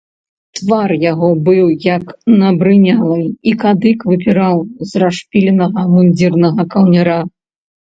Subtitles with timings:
[0.59, 1.65] Твар яго быў
[1.95, 2.03] як
[2.41, 3.21] набрынялы,
[3.53, 4.55] і кадык выпіраў
[4.89, 7.25] з расшпіленага мундзірнага каўняра.